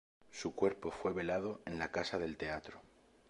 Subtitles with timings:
[0.31, 2.81] Su cuerpo fue velado en la Casa del Teatro.